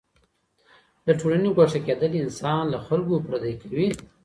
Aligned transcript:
له 1.05 1.11
ټولني 1.19 1.49
ګوښه 1.57 1.79
کېدل 1.87 2.11
انسان 2.23 2.63
له 2.73 2.77
خلګو 2.85 3.23
پردی 3.25 3.53
کوي. 3.61 3.87